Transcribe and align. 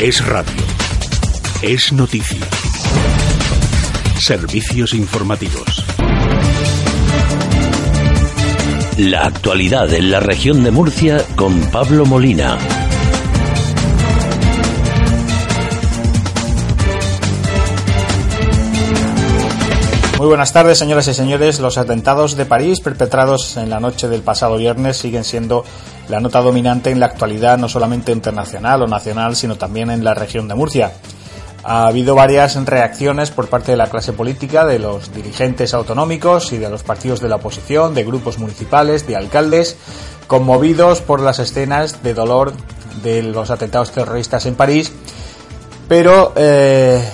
Es 0.00 0.24
radio. 0.26 0.52
Es 1.62 1.92
noticia. 1.92 2.40
Servicios 4.18 4.92
informativos. 4.92 5.86
La 8.98 9.26
actualidad 9.26 9.92
en 9.94 10.10
la 10.10 10.20
región 10.20 10.64
de 10.64 10.72
Murcia 10.72 11.24
con 11.36 11.60
Pablo 11.70 12.04
Molina. 12.04 12.58
Muy 20.24 20.30
buenas 20.30 20.54
tardes, 20.54 20.78
señoras 20.78 21.06
y 21.08 21.12
señores. 21.12 21.60
Los 21.60 21.76
atentados 21.76 22.34
de 22.34 22.46
París 22.46 22.80
perpetrados 22.80 23.58
en 23.58 23.68
la 23.68 23.78
noche 23.78 24.08
del 24.08 24.22
pasado 24.22 24.56
viernes 24.56 24.96
siguen 24.96 25.22
siendo 25.22 25.66
la 26.08 26.18
nota 26.18 26.40
dominante 26.40 26.90
en 26.90 26.98
la 26.98 27.04
actualidad, 27.04 27.58
no 27.58 27.68
solamente 27.68 28.10
internacional 28.10 28.80
o 28.80 28.86
nacional, 28.86 29.36
sino 29.36 29.56
también 29.56 29.90
en 29.90 30.02
la 30.02 30.14
región 30.14 30.48
de 30.48 30.54
Murcia. 30.54 30.94
Ha 31.62 31.88
habido 31.88 32.14
varias 32.14 32.56
reacciones 32.64 33.30
por 33.32 33.48
parte 33.48 33.72
de 33.72 33.76
la 33.76 33.90
clase 33.90 34.14
política, 34.14 34.64
de 34.64 34.78
los 34.78 35.12
dirigentes 35.12 35.74
autonómicos 35.74 36.54
y 36.54 36.56
de 36.56 36.70
los 36.70 36.82
partidos 36.82 37.20
de 37.20 37.28
la 37.28 37.36
oposición, 37.36 37.92
de 37.92 38.04
grupos 38.04 38.38
municipales, 38.38 39.06
de 39.06 39.16
alcaldes, 39.16 39.76
conmovidos 40.26 41.02
por 41.02 41.20
las 41.20 41.38
escenas 41.38 42.02
de 42.02 42.14
dolor 42.14 42.54
de 43.02 43.22
los 43.22 43.50
atentados 43.50 43.92
terroristas 43.92 44.46
en 44.46 44.54
París, 44.54 44.90
pero 45.86 46.32
eh, 46.34 47.06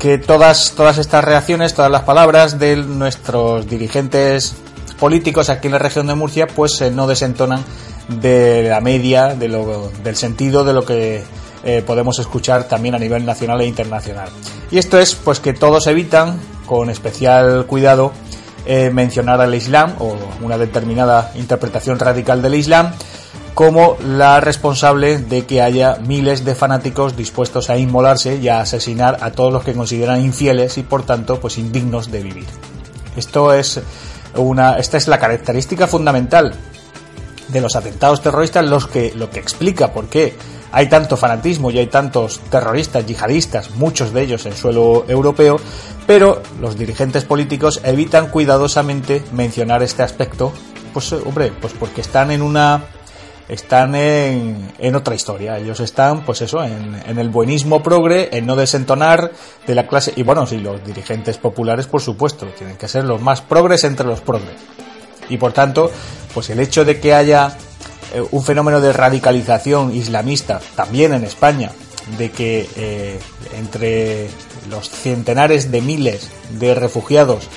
que 0.00 0.16
todas, 0.16 0.72
todas 0.74 0.96
estas 0.96 1.22
reacciones, 1.22 1.74
todas 1.74 1.90
las 1.90 2.02
palabras 2.02 2.58
de 2.58 2.74
nuestros 2.76 3.68
dirigentes 3.68 4.54
políticos 4.98 5.50
aquí 5.50 5.68
en 5.68 5.74
la 5.74 5.78
región 5.78 6.06
de 6.06 6.14
Murcia, 6.14 6.46
pues 6.46 6.80
eh, 6.80 6.90
no 6.90 7.06
desentonan 7.06 7.62
de 8.08 8.66
la 8.68 8.80
media, 8.80 9.34
de 9.34 9.48
lo, 9.48 9.92
del 10.02 10.16
sentido 10.16 10.64
de 10.64 10.72
lo 10.72 10.86
que 10.86 11.22
eh, 11.64 11.84
podemos 11.86 12.18
escuchar 12.18 12.64
también 12.64 12.94
a 12.94 12.98
nivel 12.98 13.26
nacional 13.26 13.60
e 13.60 13.66
internacional. 13.66 14.30
Y 14.70 14.78
esto 14.78 14.98
es 14.98 15.14
pues 15.14 15.38
que 15.38 15.52
todos 15.52 15.86
evitan, 15.86 16.40
con 16.64 16.88
especial 16.88 17.66
cuidado, 17.66 18.12
eh, 18.64 18.90
mencionar 18.90 19.42
al 19.42 19.54
Islam 19.54 19.96
o 19.98 20.16
una 20.40 20.56
determinada 20.56 21.30
interpretación 21.34 21.98
radical 21.98 22.40
del 22.40 22.54
Islam 22.54 22.92
como 23.60 23.98
la 24.02 24.40
responsable 24.40 25.18
de 25.18 25.44
que 25.44 25.60
haya 25.60 25.96
miles 25.96 26.46
de 26.46 26.54
fanáticos 26.54 27.14
dispuestos 27.14 27.68
a 27.68 27.76
inmolarse 27.76 28.36
y 28.36 28.48
a 28.48 28.62
asesinar 28.62 29.18
a 29.20 29.32
todos 29.32 29.52
los 29.52 29.64
que 29.64 29.74
consideran 29.74 30.24
infieles 30.24 30.78
y 30.78 30.82
por 30.82 31.02
tanto 31.02 31.40
pues 31.40 31.58
indignos 31.58 32.10
de 32.10 32.22
vivir. 32.22 32.46
Esto 33.18 33.52
es 33.52 33.78
una 34.34 34.78
esta 34.78 34.96
es 34.96 35.08
la 35.08 35.18
característica 35.18 35.86
fundamental 35.86 36.54
de 37.48 37.60
los 37.60 37.76
atentados 37.76 38.22
terroristas 38.22 38.64
los 38.64 38.86
que 38.86 39.12
lo 39.14 39.28
que 39.28 39.40
explica 39.40 39.92
por 39.92 40.06
qué 40.08 40.34
hay 40.72 40.88
tanto 40.88 41.18
fanatismo 41.18 41.70
y 41.70 41.80
hay 41.80 41.88
tantos 41.88 42.40
terroristas 42.50 43.04
yihadistas, 43.04 43.72
muchos 43.72 44.14
de 44.14 44.22
ellos 44.22 44.46
en 44.46 44.56
suelo 44.56 45.04
europeo, 45.06 45.60
pero 46.06 46.40
los 46.62 46.78
dirigentes 46.78 47.26
políticos 47.26 47.82
evitan 47.84 48.28
cuidadosamente 48.28 49.22
mencionar 49.32 49.82
este 49.82 50.02
aspecto, 50.02 50.50
pues 50.94 51.12
hombre, 51.12 51.52
pues 51.60 51.74
porque 51.78 52.00
están 52.00 52.30
en 52.30 52.40
una 52.40 52.84
están 53.50 53.94
en, 53.96 54.72
en, 54.78 54.94
otra 54.94 55.14
historia. 55.14 55.58
Ellos 55.58 55.80
están, 55.80 56.24
pues 56.24 56.40
eso, 56.40 56.62
en, 56.62 56.94
en, 57.06 57.18
el 57.18 57.30
buenismo 57.30 57.82
progre, 57.82 58.28
en 58.32 58.46
no 58.46 58.54
desentonar 58.54 59.32
de 59.66 59.74
la 59.74 59.88
clase. 59.88 60.12
Y 60.14 60.22
bueno, 60.22 60.46
sí, 60.46 60.58
los 60.58 60.84
dirigentes 60.84 61.36
populares, 61.36 61.86
por 61.86 62.00
supuesto, 62.00 62.46
tienen 62.56 62.76
que 62.76 62.86
ser 62.86 63.04
los 63.04 63.20
más 63.20 63.40
progres 63.40 63.82
entre 63.84 64.06
los 64.06 64.20
progres. 64.20 64.56
Y 65.28 65.36
por 65.36 65.52
tanto, 65.52 65.90
pues 66.32 66.48
el 66.50 66.60
hecho 66.60 66.84
de 66.84 67.00
que 67.00 67.12
haya 67.12 67.56
eh, 68.14 68.22
un 68.30 68.42
fenómeno 68.42 68.80
de 68.80 68.92
radicalización 68.92 69.94
islamista 69.94 70.60
también 70.76 71.12
en 71.12 71.24
España, 71.24 71.72
de 72.18 72.30
que 72.30 72.68
eh, 72.76 73.18
entre 73.56 74.28
los 74.68 74.88
centenares 74.88 75.70
de 75.70 75.80
miles 75.80 76.28
de 76.58 76.74
refugiados 76.74 77.48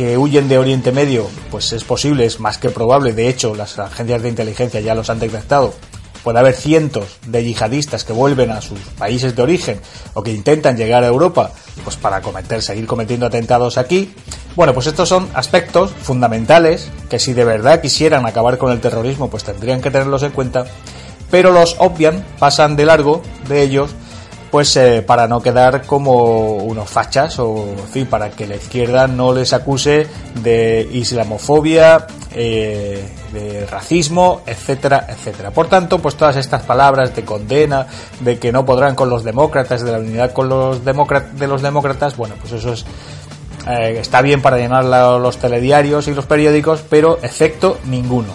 que 0.00 0.16
huyen 0.16 0.48
de 0.48 0.56
Oriente 0.56 0.92
Medio, 0.92 1.28
pues 1.50 1.74
es 1.74 1.84
posible, 1.84 2.24
es 2.24 2.40
más 2.40 2.56
que 2.56 2.70
probable, 2.70 3.12
de 3.12 3.28
hecho 3.28 3.54
las 3.54 3.78
agencias 3.78 4.22
de 4.22 4.30
inteligencia 4.30 4.80
ya 4.80 4.94
los 4.94 5.10
han 5.10 5.18
detectado, 5.18 5.74
puede 6.24 6.38
haber 6.38 6.54
cientos 6.54 7.18
de 7.26 7.44
yihadistas 7.44 8.04
que 8.04 8.14
vuelven 8.14 8.50
a 8.50 8.62
sus 8.62 8.78
países 8.96 9.36
de 9.36 9.42
origen 9.42 9.78
o 10.14 10.22
que 10.22 10.32
intentan 10.32 10.78
llegar 10.78 11.04
a 11.04 11.08
Europa 11.08 11.52
pues 11.84 11.96
para 11.96 12.22
cometer, 12.22 12.62
seguir 12.62 12.86
cometiendo 12.86 13.26
atentados 13.26 13.76
aquí. 13.76 14.14
Bueno, 14.56 14.72
pues 14.72 14.86
estos 14.86 15.06
son 15.06 15.28
aspectos 15.34 15.90
fundamentales 15.90 16.88
que 17.10 17.18
si 17.18 17.34
de 17.34 17.44
verdad 17.44 17.82
quisieran 17.82 18.24
acabar 18.24 18.56
con 18.56 18.72
el 18.72 18.80
terrorismo 18.80 19.28
pues 19.28 19.44
tendrían 19.44 19.82
que 19.82 19.90
tenerlos 19.90 20.22
en 20.22 20.32
cuenta, 20.32 20.64
pero 21.30 21.52
los 21.52 21.76
obvian, 21.78 22.24
pasan 22.38 22.74
de 22.74 22.86
largo 22.86 23.20
de 23.50 23.60
ellos 23.60 23.90
pues 24.50 24.76
eh, 24.76 25.02
para 25.06 25.28
no 25.28 25.40
quedar 25.40 25.82
como 25.86 26.56
unos 26.56 26.88
fachas 26.88 27.38
o 27.38 27.74
en 27.78 27.88
fin, 27.88 28.06
para 28.06 28.30
que 28.30 28.46
la 28.46 28.56
izquierda 28.56 29.06
no 29.06 29.32
les 29.32 29.52
acuse 29.52 30.06
de 30.42 30.88
islamofobia, 30.92 32.06
eh, 32.32 33.08
de 33.32 33.66
racismo, 33.66 34.42
etcétera, 34.46 35.06
etcétera. 35.08 35.50
Por 35.50 35.68
tanto, 35.68 36.00
pues 36.00 36.16
todas 36.16 36.36
estas 36.36 36.62
palabras 36.62 37.14
de 37.14 37.24
condena, 37.24 37.86
de 38.20 38.38
que 38.38 38.50
no 38.50 38.64
podrán 38.64 38.94
con 38.94 39.08
los 39.08 39.22
demócratas, 39.22 39.84
de 39.84 39.92
la 39.92 39.98
unidad 39.98 40.32
con 40.32 40.48
los 40.48 40.84
de 40.84 41.46
los 41.46 41.62
demócratas, 41.62 42.16
bueno, 42.16 42.34
pues 42.40 42.52
eso 42.52 42.72
es 42.72 42.84
eh, 43.68 43.98
está 44.00 44.22
bien 44.22 44.40
para 44.40 44.56
llenar 44.56 44.84
los 44.84 45.36
telediarios 45.36 46.08
y 46.08 46.14
los 46.14 46.26
periódicos, 46.26 46.82
pero 46.88 47.18
efecto 47.22 47.78
ninguno. 47.84 48.32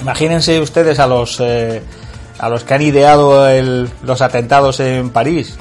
Imagínense 0.00 0.60
ustedes 0.60 0.98
a 0.98 1.06
los 1.06 1.38
eh, 1.40 1.82
a 2.38 2.48
los 2.48 2.64
que 2.64 2.74
han 2.74 2.82
ideado 2.82 3.46
los 4.02 4.22
atentados 4.22 4.80
en 4.80 5.10
París, 5.10 5.56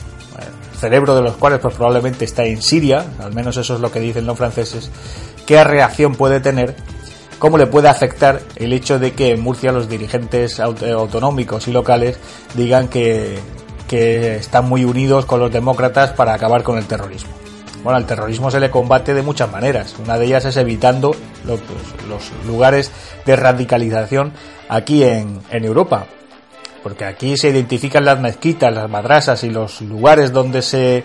el 0.74 0.78
cerebro 0.80 1.16
de 1.16 1.22
los 1.22 1.36
cuales 1.36 1.60
pues 1.60 1.76
probablemente 1.76 2.26
está 2.26 2.44
en 2.46 2.62
Siria, 2.62 3.06
al 3.20 3.34
menos 3.34 3.58
eso 3.58 3.76
es 3.76 3.82
lo 3.82 3.92
que 3.92 4.00
dicen 4.00 4.26
los 4.26 4.38
franceses, 4.38 4.90
qué 5.46 5.64
reacción 5.64 6.16
puede 6.16 6.40
tener, 6.40 6.76
cómo 7.40 7.58
le 7.58 7.68
puede 7.68 7.88
afectar 7.88 8.42
el 8.56 8.74
hecho 8.74 9.00
de 9.00 9.14
que 9.14 9.32
en 9.32 9.42
Murcia 9.42 9.72
los 9.72 9.90
dirigentes 9.90 10.60
autonómicos 10.60 11.68
y 11.68 11.72
locales 11.72 12.18
digan 12.56 12.88
que, 12.88 13.40
están 13.92 14.70
muy 14.70 14.86
unidos 14.86 15.26
con 15.26 15.42
los 15.42 15.52
demócratas 15.52 16.14
para 16.14 16.34
acabar 16.34 16.64
con 16.64 16.78
el 16.78 16.86
terrorismo. 16.86 17.32
Bueno, 17.84 17.98
al 17.98 18.06
terrorismo 18.06 18.50
se 18.50 18.62
le 18.62 18.72
combate 18.72 19.14
de 19.14 19.22
muchas 19.22 19.52
maneras. 19.52 19.96
Una 20.02 20.18
de 20.18 20.28
ellas 20.28 20.46
es 20.46 20.56
evitando 20.56 21.14
los, 21.44 21.60
los 22.08 22.32
lugares 22.48 22.90
de 23.26 23.36
radicalización 23.36 24.32
aquí 24.70 25.04
en 25.04 25.42
Europa 25.52 26.06
porque 26.84 27.06
aquí 27.06 27.38
se 27.38 27.50
identifican 27.50 28.06
las 28.06 28.20
mezquitas, 28.20 28.74
las 28.74 28.90
madrasas 28.90 29.44
y 29.44 29.50
los 29.50 29.82
lugares 29.82 30.32
donde 30.32 30.62
se 30.62 31.04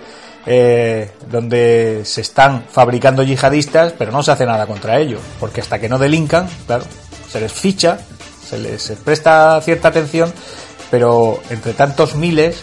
eh, 0.48 1.10
donde 1.28 2.02
se 2.04 2.20
están 2.20 2.64
fabricando 2.70 3.24
yihadistas, 3.24 3.92
pero 3.98 4.12
no 4.12 4.22
se 4.22 4.30
hace 4.30 4.46
nada 4.46 4.66
contra 4.66 4.98
ellos, 4.98 5.20
porque 5.40 5.60
hasta 5.60 5.80
que 5.80 5.88
no 5.88 5.98
delincan, 5.98 6.48
claro, 6.66 6.84
se 7.28 7.40
les 7.40 7.52
ficha, 7.52 7.98
se 8.48 8.58
les 8.58 8.92
presta 9.04 9.60
cierta 9.60 9.88
atención, 9.88 10.32
pero 10.88 11.40
entre 11.50 11.72
tantos 11.72 12.14
miles, 12.14 12.62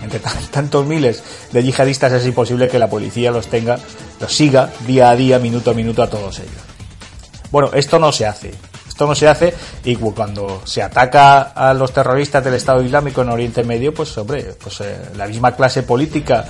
entre 0.00 0.20
tantos 0.52 0.86
miles 0.86 1.24
de 1.50 1.64
yihadistas 1.64 2.12
es 2.12 2.24
imposible 2.24 2.68
que 2.68 2.78
la 2.78 2.88
policía 2.88 3.32
los 3.32 3.48
tenga, 3.48 3.80
los 4.20 4.32
siga 4.32 4.70
día 4.86 5.10
a 5.10 5.16
día, 5.16 5.40
minuto 5.40 5.72
a 5.72 5.74
minuto 5.74 6.04
a 6.04 6.10
todos 6.10 6.38
ellos. 6.38 6.62
Bueno, 7.50 7.70
esto 7.74 7.98
no 7.98 8.12
se 8.12 8.26
hace. 8.26 8.54
Esto 8.98 9.06
no 9.06 9.14
se 9.14 9.28
hace 9.28 9.54
y 9.84 9.94
cuando 9.94 10.60
se 10.64 10.82
ataca 10.82 11.52
a 11.54 11.72
los 11.72 11.92
terroristas 11.92 12.42
del 12.42 12.54
Estado 12.54 12.82
Islámico 12.82 13.22
en 13.22 13.28
Oriente 13.28 13.62
Medio, 13.62 13.94
pues 13.94 14.18
hombre, 14.18 14.56
pues 14.60 14.80
eh, 14.80 14.98
la 15.16 15.28
misma 15.28 15.54
clase 15.54 15.84
política 15.84 16.44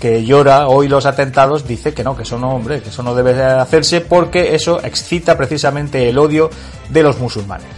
que 0.00 0.24
llora 0.24 0.66
hoy 0.66 0.88
los 0.88 1.06
atentados 1.06 1.64
dice 1.64 1.94
que 1.94 2.02
no, 2.02 2.16
que 2.16 2.24
eso 2.24 2.40
no, 2.40 2.56
hombre, 2.56 2.82
que 2.82 2.88
eso 2.88 3.04
no 3.04 3.14
debe 3.14 3.40
hacerse 3.40 4.00
porque 4.00 4.56
eso 4.56 4.80
excita 4.82 5.38
precisamente 5.38 6.08
el 6.08 6.18
odio 6.18 6.50
de 6.88 7.04
los 7.04 7.20
musulmanes. 7.20 7.68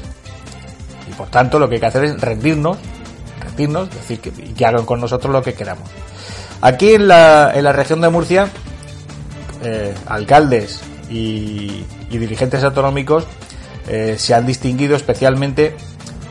Y 1.07 1.13
por 1.13 1.29
tanto 1.29 1.59
lo 1.59 1.69
que 1.69 1.75
hay 1.75 1.81
que 1.81 1.87
hacer 1.87 2.05
es 2.05 2.19
rendirnos, 2.19 2.79
rendirnos, 3.43 3.91
decir 3.91 4.21
que, 4.21 4.65
hagan 4.65 4.87
con 4.87 5.03
nosotros 5.03 5.35
lo 5.35 5.43
que 5.43 5.53
queramos. 5.53 5.91
Aquí 6.63 6.95
en 6.95 7.09
la, 7.09 7.53
en 7.55 7.63
la 7.63 7.73
región 7.73 8.01
de 8.01 8.09
Murcia, 8.09 8.49
eh, 9.63 9.93
alcaldes 10.07 10.81
y 11.11 11.85
dirigentes 12.09 12.65
autonómicos 12.65 13.27
eh, 13.89 14.17
se 14.19 14.35
han 14.35 14.47
distinguido 14.47 14.97
especialmente 14.97 15.75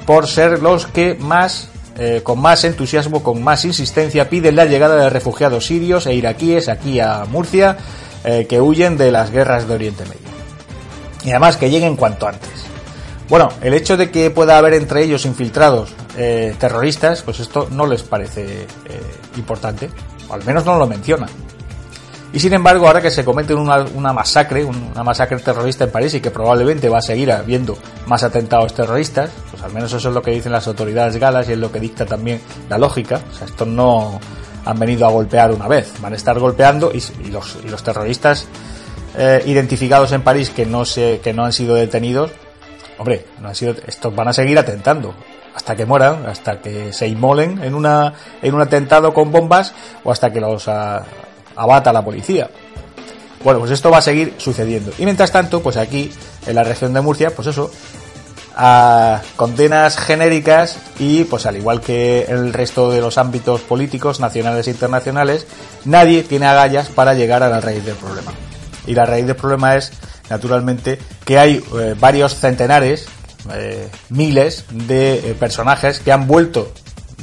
por 0.06 0.28
ser 0.28 0.62
los 0.62 0.88
que 0.88 1.16
más, 1.16 1.70
eh, 1.98 2.22
con 2.24 2.40
más 2.40 2.64
entusiasmo, 2.64 3.24
con 3.24 3.44
más 3.44 3.66
insistencia, 3.66 4.30
piden 4.30 4.56
la 4.56 4.66
llegada 4.66 4.96
de 4.96 5.10
refugiados 5.10 5.66
sirios 5.66 6.06
e 6.08 6.14
iraquíes 6.14 6.68
aquí 6.70 7.00
a 7.00 7.26
Murcia 7.26 7.78
eh, 8.24 8.48
que 8.48 8.60
huyen 8.60 8.98
de 8.98 9.12
las 9.12 9.32
guerras 9.32 9.68
de 9.68 9.76
Oriente 9.76 10.04
Medio. 10.06 10.34
Y 11.24 11.30
además 11.30 11.58
que 11.58 11.70
lleguen 11.70 11.96
cuanto 11.96 12.28
antes. 12.28 12.50
Bueno, 13.30 13.50
el 13.62 13.74
hecho 13.74 13.96
de 13.96 14.12
que 14.12 14.30
pueda 14.30 14.58
haber 14.58 14.74
entre 14.74 15.04
ellos 15.04 15.26
infiltrados 15.26 15.94
terroristas, 16.60 17.24
pues 17.24 17.40
esto 17.40 17.70
no 17.72 17.88
les 17.88 18.04
parece 18.04 18.68
importante, 19.38 19.90
o 20.28 20.34
al 20.34 20.44
menos 20.44 20.66
no 20.66 20.78
lo 20.78 20.86
mencionan. 20.86 21.30
Y 22.34 22.40
sin 22.40 22.52
embargo, 22.52 22.88
ahora 22.88 23.00
que 23.00 23.12
se 23.12 23.24
comete 23.24 23.54
una, 23.54 23.86
una, 23.94 24.12
masacre, 24.12 24.66
una 24.66 25.04
masacre 25.04 25.38
terrorista 25.38 25.84
en 25.84 25.92
París 25.92 26.16
y 26.16 26.20
que 26.20 26.32
probablemente 26.32 26.90
va 26.90 26.98
a 26.98 27.02
seguir 27.02 27.32
habiendo 27.32 27.78
más 28.08 28.24
atentados 28.24 28.74
terroristas, 28.74 29.30
pues 29.52 29.62
al 29.62 29.72
menos 29.72 29.94
eso 29.94 30.10
es 30.10 30.16
lo 30.16 30.22
que 30.24 30.32
dicen 30.32 30.52
las 30.52 30.68
autoridades 30.68 31.18
galas 31.18 31.48
y 31.48 31.52
es 31.52 31.60
lo 31.60 31.72
que 31.72 31.80
dicta 31.80 32.08
también 32.08 32.42
la 32.70 32.80
lógica. 32.80 33.22
O 33.32 33.36
sea, 33.36 33.46
estos 33.46 33.68
no 33.68 34.20
han 34.66 34.80
venido 34.80 35.06
a 35.06 35.12
golpear 35.12 35.52
una 35.52 35.68
vez, 35.68 35.94
van 36.02 36.14
a 36.14 36.16
estar 36.16 36.40
golpeando 36.40 36.92
y, 36.92 37.30
los, 37.30 37.58
y 37.64 37.70
los, 37.70 37.84
terroristas 37.84 38.48
eh, 39.16 39.44
identificados 39.46 40.12
en 40.12 40.24
París 40.24 40.50
que 40.50 40.66
no, 40.66 40.86
se, 40.86 41.20
que 41.24 41.34
no 41.34 41.46
han 41.46 41.54
sido 41.54 41.76
detenidos, 41.76 42.32
hombre, 42.98 43.28
no 43.42 43.50
han 43.50 43.56
sido, 43.56 43.76
estos 43.86 44.16
van 44.16 44.30
a 44.30 44.34
seguir 44.34 44.58
atentando 44.58 45.14
hasta 45.54 45.76
que 45.76 45.86
mueran, 45.86 46.26
hasta 46.26 46.60
que 46.60 46.92
se 46.94 47.08
inmolen 47.08 47.64
en, 47.64 47.76
una, 47.76 48.14
en 48.42 48.56
un 48.56 48.62
atentado 48.62 49.14
con 49.14 49.32
bombas 49.32 49.74
o 50.04 50.12
hasta 50.12 50.34
que 50.34 50.40
los 50.40 50.68
a, 50.68 51.04
abata 51.56 51.94
la 51.94 52.04
policía. 52.04 52.50
Bueno, 53.44 53.60
pues 53.60 53.72
esto 53.72 53.92
va 53.92 53.98
a 53.98 54.02
seguir 54.02 54.36
sucediendo. 54.38 54.92
Y 54.98 55.04
mientras 55.04 55.32
tanto, 55.32 55.62
pues 55.62 55.78
aquí, 55.78 56.12
en 56.46 56.56
la 56.56 56.64
región 56.64 56.94
de 56.94 57.02
Murcia, 57.02 57.36
pues 57.36 57.48
eso, 57.48 57.70
a 58.56 59.22
condenas 59.36 59.98
genéricas 59.98 60.78
y, 61.00 61.24
pues 61.26 61.46
al 61.46 61.58
igual 61.58 61.82
que 61.82 62.26
en 62.28 62.38
el 62.38 62.54
resto 62.54 62.92
de 62.92 63.02
los 63.02 63.18
ámbitos 63.18 63.62
políticos, 63.62 64.20
nacionales 64.20 64.68
e 64.68 64.72
internacionales, 64.72 65.48
nadie 65.86 66.24
tiene 66.24 66.46
agallas 66.46 66.90
para 66.90 67.14
llegar 67.14 67.44
a 67.44 67.50
la 67.50 67.60
raíz 67.60 67.84
del 67.84 67.96
problema. 67.96 68.32
Y 68.86 68.96
la 68.96 69.06
raíz 69.06 69.26
del 69.26 69.36
problema 69.36 69.76
es, 69.76 69.92
naturalmente, 70.30 71.00
que 71.26 71.40
hay 71.40 71.64
eh, 71.80 71.96
varios 72.00 72.36
centenares, 72.36 73.08
eh, 73.54 73.90
miles 74.10 74.66
de 74.70 75.16
eh, 75.32 75.36
personajes 75.38 76.00
que 76.00 76.12
han 76.12 76.28
vuelto 76.28 76.72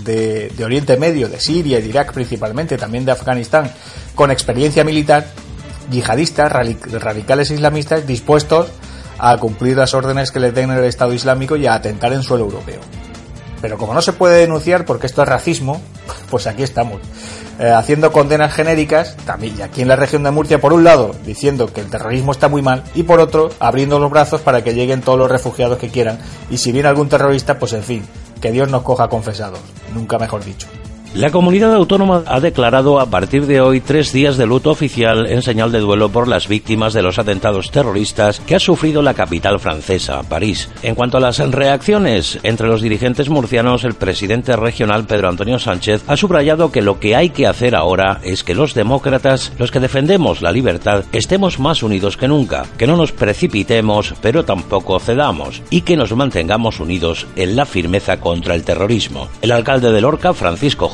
de, 0.04 0.50
de, 0.50 0.64
Oriente 0.64 0.96
Medio, 0.96 1.28
de 1.28 1.40
Siria 1.40 1.80
de 1.80 1.86
Irak 1.86 2.12
principalmente, 2.12 2.76
también 2.78 3.04
de 3.04 3.12
Afganistán, 3.12 3.70
con 4.14 4.30
experiencia 4.30 4.84
militar, 4.84 5.26
yihadistas, 5.90 6.52
radicales 6.52 7.50
islamistas, 7.50 8.06
dispuestos 8.06 8.68
a 9.18 9.36
cumplir 9.36 9.76
las 9.76 9.94
órdenes 9.94 10.30
que 10.30 10.40
les 10.40 10.54
den 10.54 10.70
el 10.70 10.84
Estado 10.84 11.12
Islámico 11.12 11.56
y 11.56 11.66
a 11.66 11.74
atentar 11.74 12.12
en 12.12 12.22
suelo 12.22 12.44
europeo. 12.44 12.80
Pero 13.60 13.76
como 13.76 13.92
no 13.92 14.00
se 14.00 14.14
puede 14.14 14.40
denunciar 14.40 14.86
porque 14.86 15.06
esto 15.06 15.22
es 15.22 15.28
racismo, 15.28 15.80
pues 16.30 16.46
aquí 16.46 16.62
estamos. 16.62 17.00
Eh, 17.58 17.70
haciendo 17.70 18.10
condenas 18.10 18.54
genéricas, 18.54 19.16
también 19.26 19.58
y 19.58 19.62
aquí 19.62 19.82
en 19.82 19.88
la 19.88 19.96
región 19.96 20.22
de 20.22 20.30
Murcia, 20.30 20.62
por 20.62 20.72
un 20.72 20.82
lado, 20.82 21.14
diciendo 21.26 21.70
que 21.70 21.82
el 21.82 21.90
terrorismo 21.90 22.32
está 22.32 22.48
muy 22.48 22.62
mal, 22.62 22.82
y 22.94 23.02
por 23.02 23.20
otro, 23.20 23.50
abriendo 23.60 23.98
los 23.98 24.10
brazos 24.10 24.40
para 24.40 24.64
que 24.64 24.72
lleguen 24.72 25.02
todos 25.02 25.18
los 25.18 25.30
refugiados 25.30 25.76
que 25.76 25.90
quieran, 25.90 26.18
y 26.48 26.56
si 26.56 26.72
viene 26.72 26.88
algún 26.88 27.10
terrorista, 27.10 27.58
pues 27.58 27.74
en 27.74 27.82
fin, 27.82 28.02
que 28.40 28.50
Dios 28.50 28.70
nos 28.70 28.82
coja 28.82 29.08
confesados, 29.08 29.60
nunca 29.92 30.18
mejor 30.18 30.42
dicho. 30.42 30.68
La 31.12 31.30
comunidad 31.30 31.74
autónoma 31.74 32.22
ha 32.26 32.38
declarado 32.38 33.00
a 33.00 33.06
partir 33.06 33.46
de 33.46 33.60
hoy 33.60 33.80
tres 33.80 34.12
días 34.12 34.36
de 34.36 34.46
luto 34.46 34.70
oficial 34.70 35.26
en 35.26 35.42
señal 35.42 35.72
de 35.72 35.80
duelo 35.80 36.08
por 36.08 36.28
las 36.28 36.46
víctimas 36.46 36.92
de 36.92 37.02
los 37.02 37.18
atentados 37.18 37.72
terroristas 37.72 38.38
que 38.38 38.54
ha 38.54 38.60
sufrido 38.60 39.02
la 39.02 39.14
capital 39.14 39.58
francesa, 39.58 40.22
París. 40.22 40.68
En 40.84 40.94
cuanto 40.94 41.16
a 41.16 41.20
las 41.20 41.38
reacciones 41.38 42.38
entre 42.44 42.68
los 42.68 42.80
dirigentes 42.80 43.28
murcianos, 43.28 43.82
el 43.82 43.94
presidente 43.94 44.54
regional 44.54 45.04
Pedro 45.04 45.28
Antonio 45.28 45.58
Sánchez 45.58 46.04
ha 46.06 46.16
subrayado 46.16 46.70
que 46.70 46.80
lo 46.80 47.00
que 47.00 47.16
hay 47.16 47.30
que 47.30 47.48
hacer 47.48 47.74
ahora 47.74 48.20
es 48.22 48.44
que 48.44 48.54
los 48.54 48.74
demócratas, 48.74 49.52
los 49.58 49.72
que 49.72 49.80
defendemos 49.80 50.42
la 50.42 50.52
libertad, 50.52 51.02
estemos 51.10 51.58
más 51.58 51.82
unidos 51.82 52.16
que 52.16 52.28
nunca, 52.28 52.66
que 52.78 52.86
no 52.86 52.96
nos 52.96 53.10
precipitemos, 53.10 54.14
pero 54.22 54.44
tampoco 54.44 55.00
cedamos, 55.00 55.60
y 55.70 55.80
que 55.80 55.96
nos 55.96 56.14
mantengamos 56.14 56.78
unidos 56.78 57.26
en 57.34 57.56
la 57.56 57.66
firmeza 57.66 58.20
contra 58.20 58.54
el 58.54 58.62
terrorismo. 58.62 59.26
El 59.42 59.50
alcalde 59.50 59.90
de 59.90 60.00
Lorca, 60.00 60.32
Francisco 60.34 60.88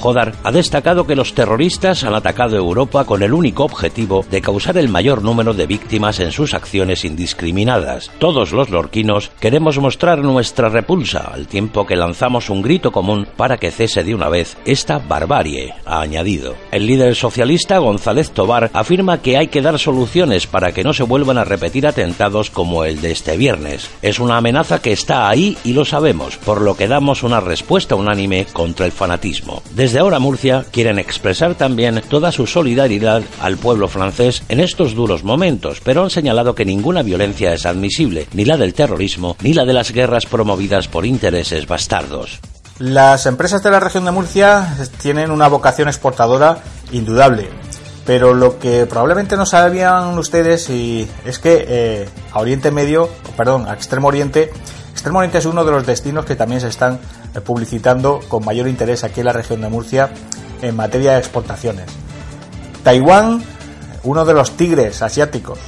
Ha 0.44 0.52
destacado 0.52 1.04
que 1.04 1.16
los 1.16 1.34
terroristas 1.34 2.04
han 2.04 2.14
atacado 2.14 2.56
Europa 2.56 3.04
con 3.04 3.24
el 3.24 3.32
único 3.32 3.64
objetivo 3.64 4.24
de 4.30 4.40
causar 4.40 4.78
el 4.78 4.88
mayor 4.88 5.22
número 5.22 5.52
de 5.52 5.66
víctimas 5.66 6.20
en 6.20 6.30
sus 6.30 6.54
acciones 6.54 7.04
indiscriminadas. 7.04 8.12
Todos 8.20 8.52
los 8.52 8.70
lorquinos 8.70 9.32
queremos 9.40 9.80
mostrar 9.80 10.22
nuestra 10.22 10.68
repulsa 10.68 11.32
al 11.32 11.48
tiempo 11.48 11.86
que 11.86 11.96
lanzamos 11.96 12.50
un 12.50 12.62
grito 12.62 12.92
común 12.92 13.26
para 13.36 13.56
que 13.56 13.72
cese 13.72 14.04
de 14.04 14.14
una 14.14 14.28
vez 14.28 14.56
esta 14.64 14.98
barbarie, 14.98 15.74
ha 15.84 16.00
añadido. 16.02 16.54
El 16.70 16.86
líder 16.86 17.16
socialista 17.16 17.78
González 17.78 18.30
Tobar 18.30 18.70
afirma 18.74 19.20
que 19.22 19.36
hay 19.36 19.48
que 19.48 19.62
dar 19.62 19.78
soluciones 19.80 20.46
para 20.46 20.70
que 20.70 20.84
no 20.84 20.92
se 20.92 21.02
vuelvan 21.02 21.38
a 21.38 21.44
repetir 21.44 21.84
atentados 21.84 22.50
como 22.50 22.84
el 22.84 23.00
de 23.00 23.10
este 23.10 23.36
viernes. 23.36 23.90
Es 24.02 24.20
una 24.20 24.36
amenaza 24.36 24.80
que 24.80 24.92
está 24.92 25.28
ahí 25.28 25.58
y 25.64 25.72
lo 25.72 25.84
sabemos, 25.84 26.36
por 26.36 26.60
lo 26.60 26.76
que 26.76 26.86
damos 26.86 27.24
una 27.24 27.40
respuesta 27.40 27.96
unánime 27.96 28.46
contra 28.52 28.86
el 28.86 28.92
fanatismo. 28.92 29.62
Desde 29.96 30.04
ahora 30.04 30.18
Murcia 30.18 30.66
quieren 30.70 30.98
expresar 30.98 31.54
también 31.54 32.02
toda 32.06 32.30
su 32.30 32.46
solidaridad 32.46 33.22
al 33.40 33.56
pueblo 33.56 33.88
francés 33.88 34.42
en 34.50 34.60
estos 34.60 34.94
duros 34.94 35.24
momentos, 35.24 35.80
pero 35.82 36.02
han 36.02 36.10
señalado 36.10 36.54
que 36.54 36.66
ninguna 36.66 37.02
violencia 37.02 37.54
es 37.54 37.64
admisible, 37.64 38.28
ni 38.34 38.44
la 38.44 38.58
del 38.58 38.74
terrorismo, 38.74 39.38
ni 39.40 39.54
la 39.54 39.64
de 39.64 39.72
las 39.72 39.92
guerras 39.92 40.26
promovidas 40.26 40.86
por 40.86 41.06
intereses 41.06 41.66
bastardos. 41.66 42.40
Las 42.78 43.24
empresas 43.24 43.62
de 43.62 43.70
la 43.70 43.80
región 43.80 44.04
de 44.04 44.10
Murcia 44.10 44.76
tienen 45.00 45.30
una 45.30 45.48
vocación 45.48 45.88
exportadora 45.88 46.58
indudable, 46.92 47.48
pero 48.04 48.34
lo 48.34 48.58
que 48.58 48.84
probablemente 48.84 49.38
no 49.38 49.46
sabían 49.46 50.18
ustedes 50.18 50.68
es 50.68 51.38
que 51.38 51.64
eh, 51.66 52.08
a 52.32 52.40
Oriente 52.40 52.70
Medio, 52.70 53.08
perdón, 53.34 53.66
a 53.66 53.72
Extremo 53.72 54.08
Oriente, 54.08 54.50
Extremo 54.92 55.20
Oriente 55.20 55.38
es 55.38 55.46
uno 55.46 55.64
de 55.64 55.72
los 55.72 55.86
destinos 55.86 56.26
que 56.26 56.36
también 56.36 56.60
se 56.60 56.68
están 56.68 56.98
publicitando 57.40 58.20
con 58.28 58.44
mayor 58.44 58.68
interés 58.68 59.04
aquí 59.04 59.20
en 59.20 59.26
la 59.26 59.32
región 59.32 59.60
de 59.60 59.68
Murcia 59.68 60.10
en 60.62 60.76
materia 60.76 61.12
de 61.12 61.18
exportaciones. 61.18 61.86
Taiwán, 62.82 63.42
uno 64.04 64.24
de 64.24 64.34
los 64.34 64.56
tigres 64.56 65.02
asiáticos, 65.02 65.58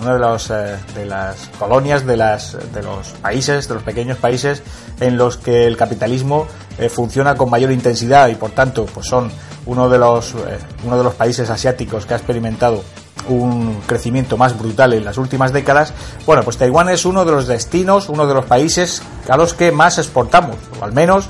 una 0.00 0.14
de, 0.14 0.18
los, 0.18 0.50
eh, 0.50 0.76
de 0.94 1.06
las 1.06 1.48
colonias 1.58 2.06
de, 2.06 2.16
las, 2.16 2.56
de 2.72 2.82
los 2.82 3.08
países, 3.22 3.68
de 3.68 3.74
los 3.74 3.82
pequeños 3.82 4.18
países 4.18 4.62
en 5.00 5.16
los 5.16 5.36
que 5.36 5.66
el 5.66 5.76
capitalismo 5.76 6.46
eh, 6.78 6.88
funciona 6.88 7.34
con 7.34 7.50
mayor 7.50 7.72
intensidad 7.72 8.28
y 8.28 8.34
por 8.34 8.50
tanto 8.50 8.86
pues 8.86 9.06
son 9.06 9.30
uno 9.66 9.88
de 9.88 9.98
los, 9.98 10.34
eh, 10.34 10.58
uno 10.84 10.98
de 10.98 11.04
los 11.04 11.14
países 11.14 11.50
asiáticos 11.50 12.06
que 12.06 12.14
ha 12.14 12.16
experimentado 12.16 12.82
un 13.28 13.80
crecimiento 13.86 14.36
más 14.36 14.58
brutal 14.58 14.92
en 14.92 15.04
las 15.04 15.18
últimas 15.18 15.52
décadas, 15.52 15.92
bueno, 16.26 16.42
pues 16.42 16.56
Taiwán 16.56 16.88
es 16.88 17.04
uno 17.04 17.24
de 17.24 17.32
los 17.32 17.46
destinos, 17.46 18.08
uno 18.08 18.26
de 18.26 18.34
los 18.34 18.44
países 18.44 19.02
a 19.28 19.36
los 19.36 19.54
que 19.54 19.72
más 19.72 19.98
exportamos, 19.98 20.56
o 20.80 20.84
al 20.84 20.92
menos 20.92 21.28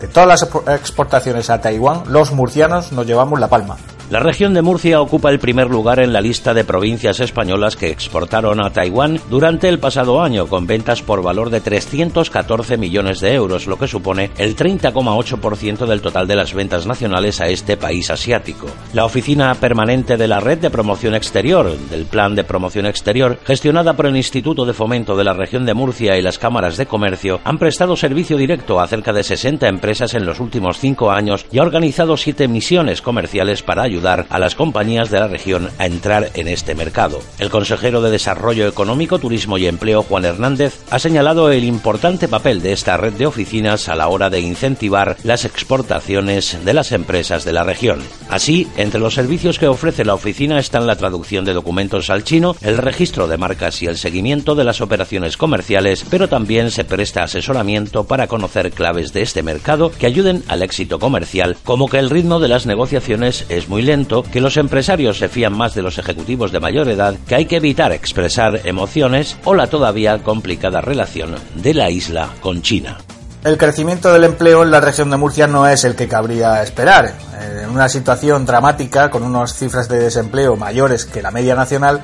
de 0.00 0.08
todas 0.08 0.28
las 0.28 0.48
exportaciones 0.78 1.50
a 1.50 1.60
Taiwán, 1.60 2.04
los 2.08 2.32
murcianos 2.32 2.92
nos 2.92 3.06
llevamos 3.06 3.40
la 3.40 3.48
palma. 3.48 3.76
La 4.08 4.20
región 4.20 4.54
de 4.54 4.62
Murcia 4.62 5.00
ocupa 5.00 5.30
el 5.30 5.40
primer 5.40 5.68
lugar 5.68 5.98
en 5.98 6.12
la 6.12 6.20
lista 6.20 6.54
de 6.54 6.62
provincias 6.62 7.18
españolas 7.18 7.74
que 7.74 7.90
exportaron 7.90 8.60
a 8.60 8.70
Taiwán 8.70 9.18
durante 9.28 9.68
el 9.68 9.80
pasado 9.80 10.22
año, 10.22 10.46
con 10.46 10.64
ventas 10.64 11.02
por 11.02 11.24
valor 11.24 11.50
de 11.50 11.60
314 11.60 12.76
millones 12.76 13.18
de 13.18 13.34
euros, 13.34 13.66
lo 13.66 13.76
que 13.76 13.88
supone 13.88 14.30
el 14.38 14.54
30,8% 14.54 15.86
del 15.86 16.00
total 16.02 16.28
de 16.28 16.36
las 16.36 16.54
ventas 16.54 16.86
nacionales 16.86 17.40
a 17.40 17.48
este 17.48 17.76
país 17.76 18.08
asiático. 18.08 18.68
La 18.92 19.04
oficina 19.04 19.52
permanente 19.56 20.16
de 20.16 20.28
la 20.28 20.38
Red 20.38 20.58
de 20.58 20.70
Promoción 20.70 21.16
Exterior, 21.16 21.76
del 21.90 22.06
Plan 22.06 22.36
de 22.36 22.44
Promoción 22.44 22.86
Exterior, 22.86 23.40
gestionada 23.44 23.94
por 23.94 24.06
el 24.06 24.16
Instituto 24.16 24.64
de 24.64 24.72
Fomento 24.72 25.16
de 25.16 25.24
la 25.24 25.32
región 25.32 25.66
de 25.66 25.74
Murcia 25.74 26.16
y 26.16 26.22
las 26.22 26.38
cámaras 26.38 26.76
de 26.76 26.86
comercio, 26.86 27.40
han 27.42 27.58
prestado 27.58 27.96
servicio 27.96 28.36
directo 28.36 28.78
a 28.78 28.86
cerca 28.86 29.12
de 29.12 29.24
60 29.24 29.66
empresas 29.66 30.14
en 30.14 30.24
los 30.24 30.38
últimos 30.38 30.78
cinco 30.78 31.10
años 31.10 31.44
y 31.50 31.58
ha 31.58 31.62
organizado 31.62 32.16
siete 32.16 32.46
misiones 32.46 33.02
comerciales 33.02 33.64
para 33.64 33.82
ayudar 33.82 33.95
ayudar 33.96 34.26
a 34.28 34.38
las 34.38 34.54
compañías 34.54 35.10
de 35.10 35.20
la 35.20 35.26
región 35.26 35.70
a 35.78 35.86
entrar 35.86 36.30
en 36.34 36.48
este 36.48 36.74
mercado. 36.74 37.20
El 37.38 37.48
consejero 37.48 38.02
de 38.02 38.10
Desarrollo 38.10 38.68
Económico, 38.68 39.18
Turismo 39.18 39.56
y 39.56 39.66
Empleo, 39.66 40.02
Juan 40.02 40.26
Hernández, 40.26 40.80
ha 40.90 40.98
señalado 40.98 41.50
el 41.50 41.64
importante 41.64 42.28
papel 42.28 42.60
de 42.60 42.72
esta 42.72 42.98
red 42.98 43.14
de 43.14 43.26
oficinas 43.26 43.88
a 43.88 43.96
la 43.96 44.08
hora 44.08 44.28
de 44.28 44.40
incentivar 44.40 45.16
las 45.22 45.46
exportaciones 45.46 46.58
de 46.62 46.74
las 46.74 46.92
empresas 46.92 47.44
de 47.46 47.54
la 47.54 47.64
región. 47.64 48.00
Así, 48.28 48.68
entre 48.76 49.00
los 49.00 49.14
servicios 49.14 49.58
que 49.58 49.66
ofrece 49.66 50.04
la 50.04 50.14
oficina 50.14 50.58
están 50.58 50.86
la 50.86 50.96
traducción 50.96 51.46
de 51.46 51.54
documentos 51.54 52.10
al 52.10 52.22
chino, 52.22 52.54
el 52.60 52.76
registro 52.76 53.28
de 53.28 53.38
marcas 53.38 53.80
y 53.80 53.86
el 53.86 53.96
seguimiento 53.96 54.54
de 54.54 54.64
las 54.64 54.82
operaciones 54.82 55.38
comerciales, 55.38 56.04
pero 56.10 56.28
también 56.28 56.70
se 56.70 56.84
presta 56.84 57.22
asesoramiento 57.22 58.04
para 58.04 58.26
conocer 58.26 58.72
claves 58.72 59.14
de 59.14 59.22
este 59.22 59.42
mercado 59.42 59.90
que 59.90 60.06
ayuden 60.06 60.42
al 60.48 60.62
éxito 60.62 60.98
comercial, 60.98 61.56
como 61.64 61.88
que 61.88 61.98
el 61.98 62.10
ritmo 62.10 62.40
de 62.40 62.48
las 62.48 62.66
negociaciones 62.66 63.46
es 63.48 63.68
muy 63.68 63.85
que 64.32 64.40
los 64.40 64.56
empresarios 64.56 65.16
se 65.18 65.28
fían 65.28 65.56
más 65.56 65.74
de 65.74 65.82
los 65.82 65.96
ejecutivos 65.96 66.50
de 66.50 66.58
mayor 66.58 66.88
edad, 66.88 67.14
que 67.28 67.36
hay 67.36 67.46
que 67.46 67.56
evitar 67.56 67.92
expresar 67.92 68.62
emociones 68.64 69.36
o 69.44 69.54
la 69.54 69.68
todavía 69.68 70.18
complicada 70.24 70.80
relación 70.80 71.36
de 71.54 71.72
la 71.72 71.88
isla 71.88 72.30
con 72.40 72.62
China. 72.62 72.98
El 73.44 73.56
crecimiento 73.56 74.12
del 74.12 74.24
empleo 74.24 74.64
en 74.64 74.72
la 74.72 74.80
región 74.80 75.08
de 75.08 75.16
Murcia 75.16 75.46
no 75.46 75.68
es 75.68 75.84
el 75.84 75.94
que 75.94 76.08
cabría 76.08 76.64
esperar. 76.64 77.14
En 77.62 77.70
una 77.70 77.88
situación 77.88 78.44
dramática, 78.44 79.08
con 79.08 79.22
unas 79.22 79.54
cifras 79.54 79.88
de 79.88 80.00
desempleo 80.00 80.56
mayores 80.56 81.04
que 81.04 81.22
la 81.22 81.30
media 81.30 81.54
nacional, 81.54 82.02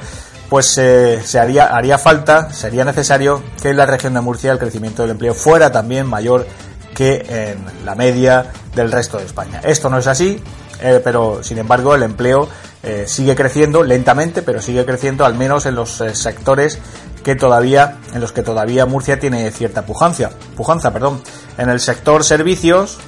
pues 0.49 0.79
eh, 0.79 1.21
se 1.25 1.41
haría, 1.41 1.75
haría 1.75 1.99
falta, 1.99 2.53
sería 2.53 2.85
necesario 2.85 3.43
que 3.61 3.71
en 3.71 3.77
la 3.77 3.87
región 3.87 4.15
de 4.15 4.21
Murcia 4.21 4.53
el 4.53 4.59
crecimiento 4.61 5.03
del 5.03 5.13
empleo 5.13 5.35
fuera 5.35 5.73
también 5.73 6.07
mayor 6.07 6.47
que 6.95 7.27
en 7.29 7.85
la 7.85 7.97
media 7.97 8.53
del 8.77 8.93
resto 8.93 9.19
de 9.19 9.25
España. 9.25 9.61
Esto 9.65 9.91
no 9.91 9.99
es 9.99 10.07
así, 10.07 10.41
eh, 10.83 11.01
pero 11.03 11.43
sin 11.43 11.59
embargo 11.59 11.95
el 11.95 12.03
empleo 12.03 12.49
eh, 12.83 13.05
sigue 13.07 13.37
creciendo 13.37 13.85
lentamente, 13.85 14.43
pero 14.43 14.61
sigue 14.61 14.85
creciendo 14.85 15.25
al 15.25 15.35
menos 15.35 15.67
en 15.67 15.77
los 15.77 16.01
eh, 16.01 16.15
sectores 16.15 16.79
que 17.23 17.37
todavía 17.37 17.99
en 18.13 18.21
los 18.21 18.33
que 18.33 18.43
todavía 18.43 18.85
Murcia 18.87 19.21
tiene 19.21 19.51
cierta 19.53 19.87
pujancia, 19.87 20.31
pujanza, 20.57 20.93
perdón. 20.93 21.23
En 21.57 21.69
el 21.69 21.79
sector 21.79 22.25
servicios, 22.25 22.99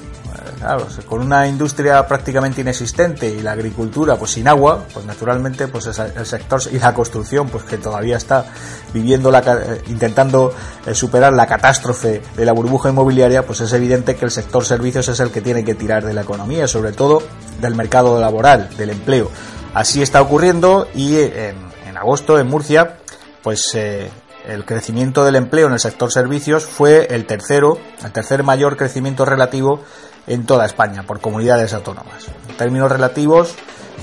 Claro, 0.59 0.87
con 1.05 1.21
una 1.21 1.47
industria 1.47 2.07
prácticamente 2.07 2.61
inexistente 2.61 3.27
y 3.27 3.41
la 3.41 3.51
agricultura 3.51 4.15
pues 4.15 4.31
sin 4.31 4.47
agua, 4.47 4.85
pues 4.93 5.05
naturalmente 5.05 5.67
pues 5.67 5.85
el 5.87 6.25
sector 6.25 6.61
y 6.71 6.79
la 6.79 6.93
construcción 6.93 7.49
pues 7.49 7.65
que 7.65 7.77
todavía 7.77 8.17
está 8.17 8.45
viviendo 8.93 9.31
la 9.31 9.39
eh, 9.39 9.81
intentando 9.87 10.53
eh, 10.85 10.93
superar 10.95 11.33
la 11.33 11.45
catástrofe 11.45 12.21
de 12.35 12.45
la 12.45 12.53
burbuja 12.53 12.89
inmobiliaria, 12.89 13.45
pues 13.45 13.61
es 13.61 13.73
evidente 13.73 14.15
que 14.15 14.25
el 14.25 14.31
sector 14.31 14.65
servicios 14.65 15.07
es 15.09 15.19
el 15.19 15.29
que 15.29 15.41
tiene 15.41 15.65
que 15.65 15.75
tirar 15.75 16.05
de 16.05 16.13
la 16.13 16.21
economía, 16.21 16.67
sobre 16.67 16.93
todo 16.93 17.21
del 17.59 17.75
mercado 17.75 18.19
laboral, 18.19 18.69
del 18.77 18.91
empleo. 18.91 19.29
Así 19.73 20.01
está 20.01 20.21
ocurriendo 20.21 20.87
y 20.95 21.17
en, 21.17 21.97
agosto 21.97 22.39
en 22.39 22.47
Murcia 22.47 22.97
pues 23.41 23.71
eh, 23.75 24.09
el 24.47 24.65
crecimiento 24.65 25.25
del 25.25 25.35
empleo 25.35 25.67
en 25.67 25.73
el 25.73 25.79
sector 25.79 26.11
servicios 26.11 26.65
fue 26.65 27.07
el 27.09 27.25
tercero, 27.25 27.77
el 28.03 28.11
tercer 28.11 28.43
mayor 28.43 28.77
crecimiento 28.77 29.25
relativo 29.25 29.81
en 30.27 30.45
toda 30.45 30.65
España 30.65 31.03
por 31.03 31.19
comunidades 31.19 31.73
autónomas. 31.73 32.25
En 32.49 32.57
términos 32.57 32.91
relativos, 32.91 33.55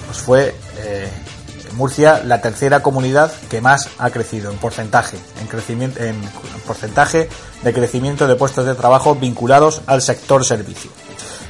pues 0.06 0.18
fue 0.18 0.54
eh, 0.78 1.10
Murcia 1.74 2.22
la 2.24 2.40
tercera 2.40 2.82
comunidad 2.82 3.32
que 3.50 3.60
más 3.60 3.88
ha 3.98 4.10
crecido 4.10 4.50
en 4.50 4.58
porcentaje, 4.58 5.18
en 5.40 5.46
crecimiento, 5.46 6.02
en 6.02 6.16
porcentaje 6.66 7.28
de 7.62 7.72
crecimiento 7.72 8.26
de 8.26 8.36
puestos 8.36 8.66
de 8.66 8.74
trabajo 8.74 9.14
vinculados 9.14 9.82
al 9.86 10.02
sector 10.02 10.44
servicio. 10.44 10.90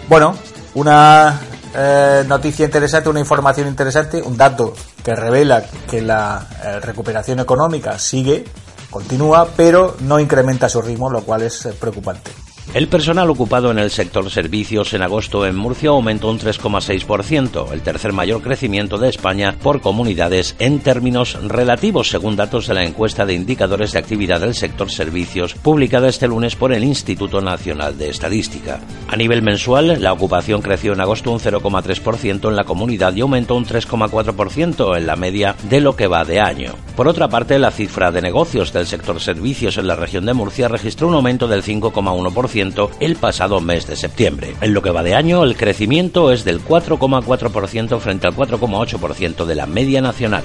Bueno, 0.09 0.37
una 0.75 1.41
eh, 1.75 2.25
noticia 2.27 2.65
interesante, 2.65 3.09
una 3.09 3.21
información 3.21 3.67
interesante, 3.67 4.23
un 4.23 4.37
dato 4.37 4.75
que 5.03 5.15
revela 5.15 5.65
que 5.91 6.03
la 6.03 6.47
eh, 6.63 6.81
recuperación 6.81 7.41
económica 7.41 7.99
sigue, 7.99 8.45
continúa, 8.91 9.49
pero 9.57 9.97
no 10.01 10.21
incrementa 10.21 10.69
su 10.69 10.81
ritmo, 10.83 11.11
lo 11.11 11.23
cual 11.23 11.43
es 11.43 11.69
preocupante. 11.81 12.42
El 12.75 12.89
personal 12.89 13.29
ocupado 13.29 13.71
en 13.71 13.79
el 13.79 13.91
sector 13.91 14.31
servicios 14.31 14.95
en 14.95 15.03
agosto 15.03 15.45
en 15.45 15.55
Murcia 15.55 15.91
aumentó 15.91 16.31
un 16.31 16.39
3,6%, 16.39 17.71
el 17.71 17.83
tercer 17.83 18.15
mayor 18.15 18.41
crecimiento 18.41 18.97
de 18.97 19.11
España 19.11 19.57
por 19.63 19.83
comunidades 19.83 20.57
en 20.59 20.79
términos 20.79 21.37
relativos, 21.43 22.09
según 22.09 22.35
datos 22.35 22.67
de 22.67 22.73
la 22.73 22.85
encuesta 22.85 23.27
de 23.27 23.35
indicadores 23.35 23.93
de 23.93 23.99
actividad 23.99 24.41
del 24.41 24.55
sector 24.55 24.91
servicios 24.91 25.53
publicada 25.53 26.09
este 26.09 26.29
lunes 26.29 26.57
por 26.57 26.73
el 26.73 26.83
Instituto 26.83 27.43
Nacional 27.43 27.99
de 27.99 28.09
Estadística. 28.09 28.81
A 29.07 29.17
nivel 29.17 29.43
mensual, 29.43 30.01
la 30.01 30.15
ocupación 30.15 30.63
creció 30.63 30.95
en 30.95 31.03
agosto 31.03 31.31
un 31.31 31.41
0,3% 31.41 32.49
en 32.49 32.57
la 32.57 32.65
comunidad 32.65 33.15
y 33.15 33.21
aumentó 33.21 33.55
un 33.55 33.67
3,4% 33.67 34.97
en 34.97 35.07
la 35.07 35.17
media 35.17 35.57
de 35.69 35.83
lo 35.83 35.95
que 35.95 36.07
va 36.07 36.25
de 36.25 36.41
año. 36.41 36.73
Por 36.97 37.07
otra 37.07 37.29
parte, 37.29 37.59
la 37.59 37.71
cifra 37.71 38.11
de 38.11 38.23
negocios 38.23 38.73
del 38.73 38.87
sector 38.87 39.21
servicios 39.21 39.77
en 39.77 39.87
la 39.87 39.97
región 39.97 40.25
de 40.25 40.33
Murcia 40.33 40.69
registró 40.69 41.09
un 41.09 41.15
aumento 41.15 41.49
del 41.49 41.63
5,1% 41.63 42.52
el 43.01 43.17
pasado 43.17 43.61
mes 43.61 43.87
de 43.87 43.97
septiembre. 43.97 44.55
En 44.61 44.75
lo 44.75 44.83
que 44.83 44.91
va 44.91 45.03
de 45.03 45.15
año, 45.15 45.43
el 45.43 45.57
crecimiento 45.57 46.31
es 46.33 46.45
del 46.45 46.63
4,4% 46.63 47.99
frente 47.99 48.27
al 48.27 48.37
4,8% 48.37 49.47
de 49.47 49.55
la 49.55 49.67
media 49.67 50.03
nacional. 50.03 50.45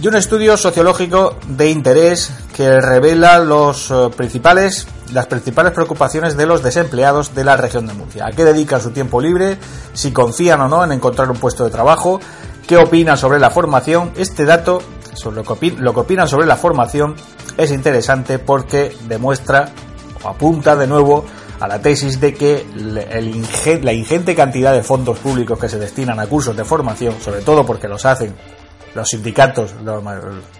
Y 0.00 0.08
un 0.08 0.16
estudio 0.16 0.56
sociológico 0.56 1.36
de 1.46 1.70
interés 1.70 2.32
que 2.56 2.80
revela 2.80 3.38
los 3.38 3.90
eh, 3.90 4.08
principales, 4.16 4.86
las 5.12 5.26
principales 5.26 5.72
preocupaciones 5.72 6.36
de 6.36 6.46
los 6.46 6.62
desempleados 6.62 7.34
de 7.34 7.44
la 7.44 7.56
región 7.56 7.86
de 7.86 7.92
Murcia. 7.92 8.26
¿A 8.26 8.30
qué 8.30 8.44
dedican 8.44 8.80
su 8.80 8.90
tiempo 8.90 9.20
libre? 9.20 9.58
Si 9.92 10.10
confían 10.10 10.62
o 10.62 10.68
no 10.68 10.82
en 10.82 10.92
encontrar 10.92 11.30
un 11.30 11.36
puesto 11.36 11.64
de 11.64 11.70
trabajo. 11.70 12.18
¿Qué 12.66 12.78
opinan 12.78 13.18
sobre 13.18 13.38
la 13.38 13.50
formación? 13.50 14.12
Este 14.16 14.44
dato, 14.46 14.80
sobre 15.12 15.42
lo 15.78 15.92
que 15.92 16.00
opinan 16.00 16.28
sobre 16.28 16.46
la 16.46 16.56
formación, 16.56 17.14
es 17.58 17.70
interesante 17.70 18.38
porque 18.38 18.96
demuestra 19.06 19.68
o 20.24 20.28
apunta 20.28 20.76
de 20.76 20.86
nuevo 20.86 21.24
a 21.62 21.68
la 21.68 21.80
tesis 21.80 22.18
de 22.18 22.34
que 22.34 22.66
la 22.74 23.92
ingente 23.92 24.34
cantidad 24.34 24.72
de 24.72 24.82
fondos 24.82 25.16
públicos 25.20 25.56
que 25.56 25.68
se 25.68 25.78
destinan 25.78 26.18
a 26.18 26.26
cursos 26.26 26.56
de 26.56 26.64
formación, 26.64 27.14
sobre 27.20 27.40
todo 27.42 27.64
porque 27.64 27.86
los 27.86 28.04
hacen 28.04 28.34
los 28.96 29.08
sindicatos, 29.08 29.72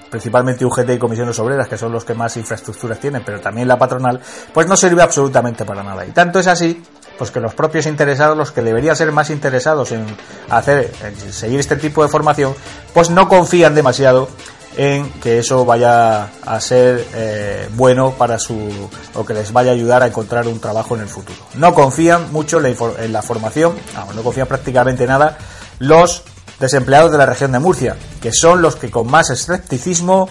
principalmente 0.09 0.65
UGT 0.65 0.91
y 0.91 0.99
comisiones 0.99 1.37
obreras, 1.41 1.67
que 1.67 1.77
son 1.77 1.91
los 1.91 2.05
que 2.05 2.15
más 2.15 2.37
infraestructuras 2.37 3.01
tienen, 3.01 3.25
pero 3.27 3.41
también 3.41 3.67
la 3.67 3.77
patronal, 3.77 4.21
pues 4.55 4.69
no 4.69 4.77
sirve 4.77 5.03
absolutamente 5.03 5.65
para 5.65 5.83
nada. 5.83 6.07
Y 6.07 6.13
tanto 6.13 6.39
es 6.39 6.47
así, 6.47 6.81
pues 7.19 7.33
que 7.33 7.41
los 7.41 7.53
propios 7.53 7.87
interesados, 7.87 8.39
los 8.39 8.53
que 8.53 8.63
deberían 8.63 8.95
ser 8.95 9.11
más 9.11 9.29
interesados 9.31 9.91
en 9.91 10.07
hacer, 10.51 10.93
en 11.03 11.33
seguir 11.33 11.59
este 11.59 11.75
tipo 11.75 12.05
de 12.05 12.11
formación, 12.11 12.55
pues 12.95 13.11
no 13.11 13.29
confían 13.29 13.75
demasiado 13.75 14.29
en 14.77 15.11
que 15.21 15.39
eso 15.39 15.65
vaya 15.65 16.31
a 16.45 16.61
ser 16.61 17.07
eh, 17.15 17.69
bueno 17.75 18.13
para 18.13 18.39
su 18.39 18.71
o 19.15 19.25
que 19.25 19.35
les 19.35 19.53
vaya 19.53 19.71
a 19.71 19.75
ayudar 19.75 20.03
a 20.03 20.07
encontrar 20.07 20.47
un 20.47 20.61
trabajo 20.61 20.95
en 20.95 21.03
el 21.03 21.09
futuro. 21.09 21.39
No 21.55 21.75
confían 21.75 22.33
mucho 22.33 22.59
en 22.65 23.13
la, 23.13 23.23
formación, 23.23 23.75
no 24.15 24.23
confían 24.23 24.47
prácticamente 24.47 25.07
nada 25.07 25.39
los 25.79 26.23
desempleados 26.59 27.11
de 27.11 27.19
la 27.19 27.27
región 27.27 27.53
de 27.53 27.59
Murcia, 27.59 27.97
que 28.21 28.33
son 28.33 28.63
los 28.63 28.77
que 28.77 28.91
con 28.91 29.11
más 29.11 29.31
escepticismo 29.31 30.29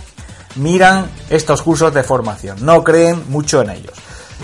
miran 0.56 1.10
estos 1.30 1.62
cursos 1.62 1.94
de 1.94 2.04
formación, 2.04 2.58
no 2.66 2.84
creen 2.84 3.24
mucho 3.30 3.62
en 3.62 3.72
ellos. 3.72 3.94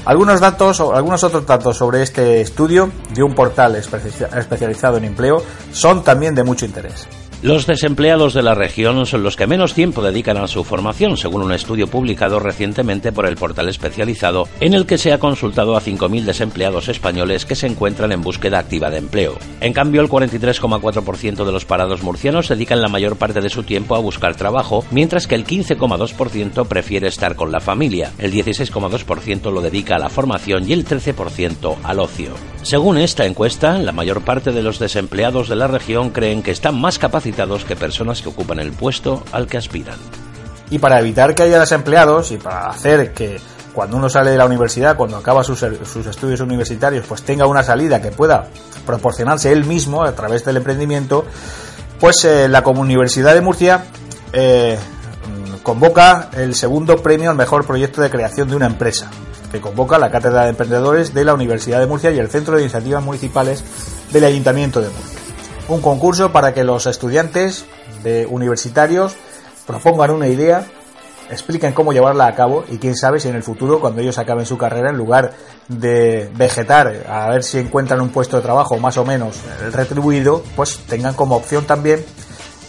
Algunos 0.06 0.40
datos 0.40 0.80
o 0.80 0.96
algunos 0.96 1.24
otros 1.24 1.46
datos 1.46 1.78
sobre 1.78 2.04
este 2.04 2.42
estudio 2.42 2.92
de 3.14 3.24
un 3.24 3.34
portal 3.34 3.76
especializado 3.76 4.98
en 4.98 5.06
empleo 5.06 5.44
son 5.72 6.04
también 6.04 6.36
de 6.36 6.44
mucho 6.44 6.66
interés. 6.66 7.08
Los 7.44 7.68
desempleados 7.68 8.34
de 8.34 8.42
la 8.42 8.56
región 8.56 9.06
son 9.06 9.22
los 9.22 9.36
que 9.36 9.46
menos 9.46 9.76
tiempo 9.76 10.02
dedican 10.02 10.38
a 10.38 10.48
su 10.48 10.64
formación, 10.64 11.18
según 11.18 11.44
un 11.44 11.54
estudio 11.54 11.86
publicado 11.86 12.40
recientemente 12.40 13.12
por 13.12 13.28
el 13.28 13.36
portal 13.36 13.70
especializado, 13.70 14.48
en 14.60 14.74
el 14.74 14.88
que 14.88 14.98
se 14.98 15.14
ha 15.14 15.20
consultado 15.20 15.78
a 15.78 15.82
5.000 15.82 16.24
desempleados 16.24 16.90
españoles 16.90 17.46
que 17.46 17.54
se 17.54 17.68
encuentran 17.68 18.12
en 18.12 18.24
búsqueda 18.24 18.58
activa 18.58 18.90
de 18.90 18.98
empleo. 18.98 19.38
En 19.62 19.72
cambio, 19.72 20.02
el 20.02 20.10
43,4% 20.10 21.46
de 21.46 21.52
los 21.52 21.64
parados 21.64 22.02
murcianos 22.02 22.48
dedican 22.48 22.82
la 22.82 22.88
mayor 22.88 23.18
parte 23.18 23.40
de 23.40 23.52
su 23.52 23.62
tiempo 23.62 23.96
a 23.96 24.00
buscar 24.00 24.36
trabajo, 24.36 24.84
mientras 24.90 25.28
que 25.28 25.36
el 25.36 25.46
15,2% 25.46 26.68
prefiere 26.68 27.08
estar 27.08 27.36
con 27.36 27.52
la 27.52 27.60
familia, 27.60 28.14
el 28.18 28.34
16,2% 28.34 29.52
lo 29.52 29.62
dedica 29.62 29.98
a 29.98 30.00
la 30.00 30.10
formación 30.10 30.68
y 30.68 30.74
el 30.74 30.86
13% 30.88 31.76
al 31.84 32.00
ocio. 32.00 32.32
Según 32.64 32.98
esta 32.98 33.26
encuesta, 33.26 33.78
la 33.78 33.92
mayor 33.92 34.22
parte 34.22 34.52
de 34.52 34.64
los 34.64 34.80
desempleados 34.80 35.48
de 35.48 35.56
la 35.56 35.68
región 35.68 36.10
creen 36.10 36.42
que 36.42 36.52
están 36.52 36.82
más 36.82 36.98
que 37.32 37.76
personas 37.76 38.22
que 38.22 38.30
ocupan 38.30 38.60
el 38.60 38.72
puesto 38.72 39.24
al 39.32 39.48
que 39.48 39.58
aspiran. 39.58 39.98
Y 40.70 40.80
para 40.80 41.00
evitar 41.00 41.34
que 41.34 41.44
haya 41.44 41.60
desempleados 41.60 42.32
y 42.32 42.38
para 42.38 42.68
hacer 42.68 43.14
que 43.14 43.40
cuando 43.74 43.96
uno 43.98 44.10
sale 44.10 44.32
de 44.32 44.38
la 44.38 44.46
universidad, 44.46 44.98
cuando 44.98 45.18
acaba 45.18 45.44
sus, 45.44 45.62
estudios 45.62 46.40
universitarios, 46.40 47.06
pues 47.08 47.22
tenga 47.22 47.46
una 47.46 47.64
salida 47.64 48.02
que 48.02 48.12
pueda 48.12 48.48
proporcionarse 48.86 49.52
él 49.52 49.66
mismo 49.66 50.04
a 50.04 50.14
través 50.14 50.44
del 50.44 50.58
emprendimiento, 50.58 51.26
pues 52.00 52.26
eh, 52.26 52.48
la 52.48 52.64
Universidad 52.66 53.34
de 53.34 53.42
Murcia 53.42 53.86
eh, 54.34 54.78
convoca 55.64 56.30
el 56.36 56.56
segundo 56.56 56.98
premio 56.98 57.30
al 57.30 57.36
mejor 57.36 57.66
proyecto 57.66 58.02
de 58.02 58.10
creación 58.10 58.50
de 58.50 58.56
una 58.56 58.66
empresa, 58.66 59.12
que 59.52 59.62
convoca 59.62 60.00
la 60.00 60.10
Cátedra 60.10 60.44
de 60.44 60.50
Emprendedores 60.50 61.14
de 61.14 61.24
la 61.24 61.34
Universidad 61.34 61.80
de 61.80 61.86
Murcia 61.86 62.12
y 62.12 62.20
el 62.20 62.30
Centro 62.30 62.56
de 62.56 62.64
Iniciativas 62.64 63.04
Municipales 63.04 63.64
del 64.12 64.26
Ayuntamiento 64.26 64.82
de 64.82 64.90
Murcia 64.90 65.17
un 65.68 65.82
concurso 65.82 66.32
para 66.32 66.54
que 66.54 66.64
los 66.64 66.86
estudiantes 66.86 67.66
de 68.04 68.26
universitarios 68.26 69.16
propongan 69.66 70.12
una 70.12 70.28
idea, 70.28 70.66
expliquen 71.30 71.74
cómo 71.74 71.92
llevarla 71.92 72.28
a 72.28 72.36
cabo 72.36 72.64
y 72.70 72.78
quién 72.78 72.96
sabe 72.96 73.20
si 73.20 73.28
en 73.28 73.36
el 73.36 73.44
futuro, 73.44 73.80
cuando 73.80 74.02
ellos 74.02 74.18
acaben 74.18 74.46
su 74.46 74.58
carrera, 74.58 74.90
en 74.90 74.98
lugar 74.98 75.34
de 75.68 76.32
vegetar 76.36 77.06
a 77.10 77.30
ver 77.30 77.44
si 77.44 77.60
encuentran 77.60 78.00
un 78.00 78.10
puesto 78.10 78.38
de 78.38 78.44
trabajo 78.44 78.78
más 78.78 78.98
o 78.98 79.06
menos 79.06 79.36
retribuido, 79.74 80.44
pues 80.56 80.80
tengan 80.88 81.14
como 81.14 81.36
opción 81.36 81.66
también 81.66 82.04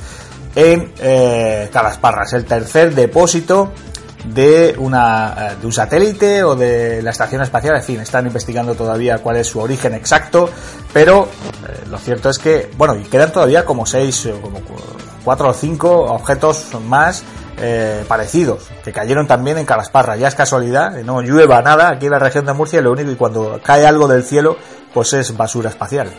en 0.54 0.92
eh, 0.98 1.68
Calasparras. 1.72 2.32
El 2.32 2.44
tercer 2.44 2.94
depósito 2.94 3.72
de, 4.24 4.74
una, 4.78 5.34
eh, 5.38 5.56
de 5.60 5.66
un 5.66 5.72
satélite 5.72 6.42
o 6.42 6.56
de 6.56 7.02
la 7.02 7.10
estación 7.10 7.42
espacial. 7.42 7.76
En 7.76 7.82
fin, 7.82 8.00
están 8.00 8.26
investigando 8.26 8.74
todavía 8.74 9.18
cuál 9.18 9.36
es 9.36 9.46
su 9.46 9.60
origen 9.60 9.94
exacto, 9.94 10.48
pero 10.92 11.28
eh, 11.68 11.84
lo 11.90 11.98
cierto 11.98 12.30
es 12.30 12.38
que, 12.38 12.70
bueno, 12.76 12.96
y 12.96 13.04
quedan 13.04 13.32
todavía 13.32 13.64
como 13.64 13.86
seis, 13.86 14.28
como 14.42 14.60
cuatro 15.24 15.50
o 15.50 15.54
cinco 15.54 15.90
objetos 15.90 16.68
más 16.86 17.22
eh, 17.58 18.04
parecidos, 18.06 18.68
que 18.84 18.92
cayeron 18.92 19.26
también 19.26 19.58
en 19.58 19.66
Calasparra. 19.66 20.16
Ya 20.16 20.28
es 20.28 20.34
casualidad, 20.34 20.92
no 21.02 21.22
llueva 21.22 21.62
nada 21.62 21.90
aquí 21.90 22.06
en 22.06 22.12
la 22.12 22.18
región 22.18 22.46
de 22.46 22.52
Murcia, 22.52 22.80
lo 22.80 22.92
único 22.92 23.10
y 23.10 23.16
cuando 23.16 23.60
cae 23.62 23.86
algo 23.86 24.08
del 24.08 24.24
cielo, 24.24 24.56
pues 24.92 25.12
es 25.12 25.36
basura 25.36 25.70
espacial. 25.70 26.10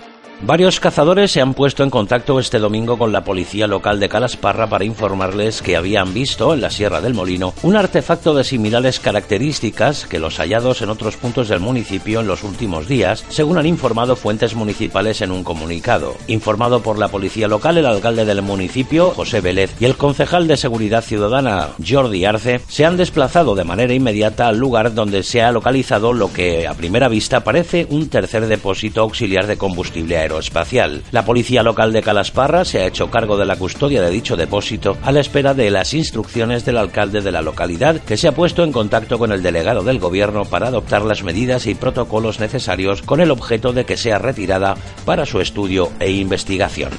Varios 0.43 0.79
cazadores 0.79 1.31
se 1.31 1.41
han 1.41 1.55
puesto 1.55 1.81
en 1.81 1.89
contacto 1.89 2.39
este 2.39 2.59
domingo 2.59 2.95
con 2.99 3.11
la 3.11 3.23
policía 3.23 3.65
local 3.65 3.99
de 3.99 4.07
Calasparra 4.07 4.69
para 4.69 4.85
informarles 4.85 5.63
que 5.63 5.75
habían 5.75 6.13
visto 6.13 6.53
en 6.53 6.61
la 6.61 6.69
Sierra 6.69 7.01
del 7.01 7.15
Molino 7.15 7.55
un 7.63 7.75
artefacto 7.75 8.35
de 8.35 8.43
similares 8.43 8.99
características 8.99 10.05
que 10.05 10.19
los 10.19 10.37
hallados 10.37 10.83
en 10.83 10.91
otros 10.91 11.17
puntos 11.17 11.47
del 11.49 11.59
municipio 11.59 12.19
en 12.19 12.27
los 12.27 12.43
últimos 12.43 12.87
días, 12.87 13.25
según 13.29 13.57
han 13.57 13.65
informado 13.65 14.15
fuentes 14.15 14.53
municipales 14.53 15.21
en 15.21 15.31
un 15.31 15.43
comunicado. 15.43 16.15
Informado 16.27 16.81
por 16.81 16.99
la 16.99 17.07
policía 17.07 17.47
local, 17.47 17.79
el 17.79 17.87
alcalde 17.87 18.23
del 18.23 18.43
municipio, 18.43 19.09
José 19.15 19.41
Vélez, 19.41 19.75
y 19.79 19.85
el 19.85 19.97
concejal 19.97 20.47
de 20.47 20.57
Seguridad 20.57 21.03
Ciudadana, 21.03 21.69
Jordi 21.85 22.25
Arce, 22.25 22.61
se 22.67 22.85
han 22.85 22.95
desplazado 22.95 23.55
de 23.55 23.63
manera 23.63 23.93
inmediata 23.95 24.47
al 24.47 24.59
lugar 24.59 24.93
donde 24.93 25.23
se 25.23 25.41
ha 25.41 25.51
localizado 25.51 26.13
lo 26.13 26.31
que 26.31 26.67
a 26.67 26.75
primera 26.75 27.07
vista 27.07 27.43
parece 27.43 27.87
un 27.89 28.07
tercer 28.07 28.45
depósito 28.45 29.01
auxiliar 29.01 29.47
de 29.47 29.57
combustible 29.57 30.26
aeroespacial. 30.27 31.03
La 31.11 31.25
policía 31.25 31.63
local 31.63 31.93
de 31.93 32.03
Calasparra 32.03 32.65
se 32.65 32.79
ha 32.79 32.85
hecho 32.85 33.09
cargo 33.09 33.37
de 33.37 33.45
la 33.45 33.55
custodia 33.55 34.01
de 34.01 34.09
dicho 34.09 34.35
depósito 34.35 34.97
a 35.03 35.11
la 35.11 35.21
espera 35.21 35.53
de 35.53 35.71
las 35.71 35.93
instrucciones 35.93 36.65
del 36.65 36.77
alcalde 36.77 37.21
de 37.21 37.31
la 37.31 37.41
localidad, 37.41 37.99
que 38.01 38.17
se 38.17 38.27
ha 38.27 38.33
puesto 38.33 38.63
en 38.63 38.71
contacto 38.71 39.17
con 39.17 39.31
el 39.31 39.41
delegado 39.41 39.83
del 39.83 39.99
gobierno 39.99 40.45
para 40.45 40.67
adoptar 40.67 41.03
las 41.03 41.23
medidas 41.23 41.65
y 41.65 41.75
protocolos 41.75 42.39
necesarios 42.39 43.01
con 43.01 43.21
el 43.21 43.31
objeto 43.31 43.73
de 43.73 43.85
que 43.85 43.97
sea 43.97 44.19
retirada 44.19 44.75
para 45.05 45.25
su 45.25 45.39
estudio 45.39 45.91
e 45.99 46.11
investigación. 46.11 46.91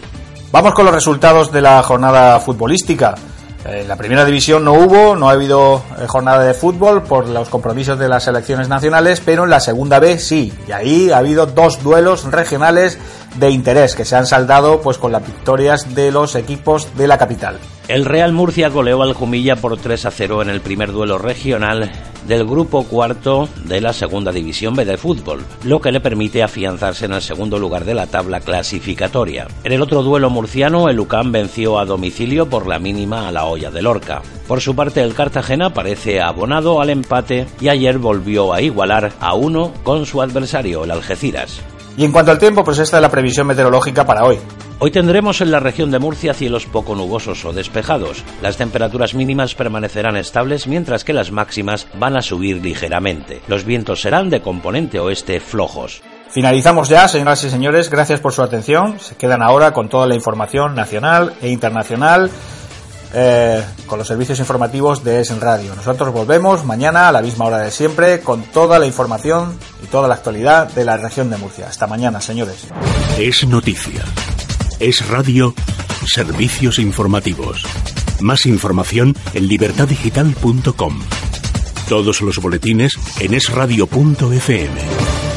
Vamos 0.50 0.73
con 0.73 0.87
los 0.87 0.94
resultados 0.94 1.52
de 1.52 1.61
la 1.61 1.82
jornada 1.82 2.40
futbolística. 2.40 3.14
En 3.70 3.87
la 3.87 3.96
primera 3.96 4.25
división 4.25 4.64
no 4.64 4.72
hubo, 4.72 5.14
no 5.14 5.28
ha 5.28 5.32
habido 5.32 5.82
eh, 5.98 6.06
jornada 6.06 6.42
de 6.42 6.54
fútbol 6.54 7.02
por 7.02 7.28
los 7.28 7.50
compromisos 7.50 7.98
de 7.98 8.08
las 8.08 8.25
selecciones 8.25 8.66
nacionales, 8.66 9.20
pero 9.22 9.44
en 9.44 9.50
la 9.50 9.60
segunda 9.60 9.98
B 9.98 10.18
sí, 10.18 10.54
y 10.66 10.72
ahí 10.72 11.10
ha 11.10 11.18
habido 11.18 11.44
dos 11.44 11.82
duelos 11.82 12.25
regionales 12.25 12.98
de 13.37 13.50
interés 13.50 13.94
que 13.94 14.06
se 14.06 14.16
han 14.16 14.26
saldado 14.26 14.80
pues 14.80 14.96
con 14.96 15.12
las 15.12 15.25
victorias 15.25 15.94
de 15.94 16.10
los 16.10 16.34
equipos 16.34 16.96
de 16.96 17.08
la 17.08 17.18
capital. 17.18 17.58
El 17.88 18.06
Real 18.06 18.32
Murcia 18.32 18.70
goleó 18.70 19.02
al 19.02 19.12
Jumilla 19.12 19.56
por 19.56 19.76
3 19.76 20.06
a 20.06 20.10
0 20.10 20.42
en 20.42 20.48
el 20.48 20.62
primer 20.62 20.90
duelo 20.90 21.18
regional 21.18 21.90
del 22.26 22.44
grupo 22.44 22.84
cuarto 22.84 23.48
de 23.64 23.80
la 23.80 23.92
segunda 23.92 24.32
división 24.32 24.75
B 24.75 24.84
de 24.84 24.96
fútbol, 24.96 25.44
lo 25.64 25.80
que 25.80 25.92
le 25.92 26.00
permite 26.00 26.42
afianzarse 26.42 27.06
en 27.06 27.12
el 27.12 27.22
segundo 27.22 27.58
lugar 27.58 27.84
de 27.84 27.94
la 27.94 28.06
tabla 28.06 28.40
clasificatoria. 28.40 29.46
En 29.64 29.72
el 29.72 29.82
otro 29.82 30.02
duelo 30.02 30.30
murciano, 30.30 30.88
el 30.88 31.00
UCAM 31.00 31.32
venció 31.32 31.78
a 31.78 31.84
domicilio 31.84 32.48
por 32.48 32.66
la 32.66 32.78
mínima 32.78 33.28
a 33.28 33.32
la 33.32 33.44
olla 33.44 33.70
de 33.70 33.82
Lorca. 33.82 34.22
Por 34.46 34.60
su 34.60 34.75
parte, 34.75 35.02
el 35.02 35.14
Cartagena 35.14 35.75
parece 35.75 36.20
abonado 36.20 36.80
al 36.80 36.90
empate 36.90 37.46
y 37.60 37.68
ayer 37.68 37.98
volvió 37.98 38.52
a 38.52 38.62
igualar 38.62 39.12
a 39.20 39.34
uno 39.34 39.73
con 39.82 40.06
su 40.06 40.23
adversario, 40.23 40.84
el 40.84 40.90
Algeciras. 40.90 41.60
Y 41.99 42.04
en 42.04 42.13
cuanto 42.13 42.30
al 42.30 42.39
tiempo, 42.39 42.63
pues 42.63 42.78
esta 42.78 42.99
es 42.99 43.02
la 43.02 43.11
previsión 43.11 43.49
meteorológica 43.49 44.06
para 44.06 44.23
hoy. 44.25 44.39
Hoy 44.78 44.93
tendremos 44.93 45.41
en 45.41 45.50
la 45.50 45.58
región 45.58 45.91
de 45.91 45.99
Murcia 45.99 46.32
cielos 46.32 46.65
poco 46.65 46.95
nubosos 46.95 47.45
o 47.45 47.52
despejados. 47.52 48.23
Las 48.41 48.56
temperaturas 48.56 49.15
mínimas 49.15 49.56
permanecerán 49.56 50.17
estables 50.17 50.69
mientras 50.69 51.02
que 51.02 51.13
las 51.13 51.32
máximas 51.32 51.89
van 51.99 52.17
a 52.17 52.23
subir 52.23 52.63
ligeramente. 52.63 53.41
Los 53.49 53.65
vientos 53.65 54.00
serán 54.00 54.30
de 54.30 54.41
componente 54.41 55.00
oeste 55.00 55.41
flojos. 55.41 56.00
Finalizamos 56.30 56.89
ya, 56.89 57.08
señoras 57.08 57.43
y 57.43 57.50
señores. 57.50 57.91
Gracias 57.91 58.21
por 58.21 58.32
su 58.32 58.43
atención. 58.43 59.00
Se 59.00 59.17
quedan 59.17 59.43
ahora 59.43 59.73
con 59.73 59.89
toda 59.89 60.06
la 60.06 60.15
información 60.15 60.76
nacional 60.76 61.32
e 61.43 61.49
internacional 61.49 62.30
eh, 63.14 63.64
con 63.86 63.99
los 63.99 64.08
servicios 64.08 64.38
informativos 64.38 65.04
de 65.04 65.21
ESN 65.21 65.40
Radio. 65.40 65.75
Nosotros 65.75 66.12
volvemos 66.12 66.64
mañana 66.64 67.08
a 67.08 67.12
la 67.12 67.23
misma 67.23 67.47
hora 67.47 67.58
de 67.58 67.71
siempre 67.71 68.21
con 68.21 68.42
toda 68.42 68.78
la 68.78 68.86
información 68.86 69.58
y 69.82 69.86
toda 69.86 70.08
la 70.08 70.14
actualidad 70.14 70.71
de 70.73 70.84
la 70.84 70.97
región 70.97 71.30
de 71.30 71.36
Murcia. 71.36 71.68
Hasta 71.68 71.86
mañana, 71.86 72.21
señores. 72.21 72.66
Es 73.18 73.47
noticia. 73.47 74.04
Es 74.80 75.08
radio. 75.08 75.54
Servicios 76.06 76.78
informativos. 76.78 77.64
Más 78.21 78.47
información 78.47 79.16
en 79.34 79.49
libertadigital.com. 79.49 81.00
Todos 81.88 82.21
los 82.21 82.38
boletines 82.38 82.99
en 83.21 83.34
esradio.fm. 83.34 85.27